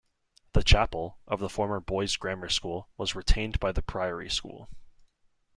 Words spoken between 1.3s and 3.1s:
the former Boys Grammar School,